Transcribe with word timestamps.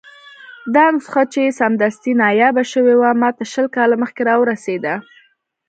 دا 0.75 0.85
نسخه 0.95 1.23
چې 1.33 1.41
سمدستي 1.59 2.11
نایابه 2.21 2.63
شوې 2.73 2.95
وه، 2.97 3.09
ماته 3.21 3.45
شل 3.51 3.67
کاله 3.75 3.95
مخکې 4.03 4.21
راورسېده. 4.29 4.95